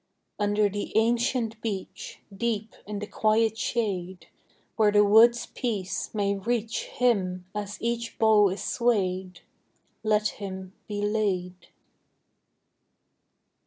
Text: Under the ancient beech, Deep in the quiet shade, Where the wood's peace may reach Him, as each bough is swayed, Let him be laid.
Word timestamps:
Under 0.39 0.67
the 0.67 0.91
ancient 0.97 1.61
beech, 1.61 2.21
Deep 2.35 2.73
in 2.87 2.97
the 2.97 3.05
quiet 3.05 3.55
shade, 3.55 4.29
Where 4.75 4.91
the 4.91 5.05
wood's 5.05 5.45
peace 5.45 6.11
may 6.11 6.33
reach 6.33 6.85
Him, 6.85 7.45
as 7.53 7.77
each 7.79 8.17
bough 8.17 8.47
is 8.47 8.63
swayed, 8.63 9.41
Let 10.01 10.27
him 10.41 10.73
be 10.87 11.03
laid. 11.05 11.67